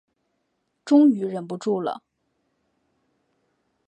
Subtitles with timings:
[0.83, 2.01] 终于忍不住了